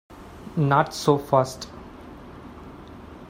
Not 0.57 0.95
so 0.95 1.15
fast. 1.19 1.67